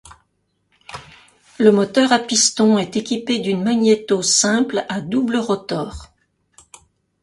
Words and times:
Le 1.59 1.71
moteur 1.71 2.11
à 2.11 2.17
pistons 2.17 2.79
est 2.79 2.95
équipé 2.97 3.37
d'une 3.37 3.61
magnéto 3.61 4.23
simple 4.23 4.83
à 4.89 4.99
double 4.99 5.37
rotors. 5.37 6.07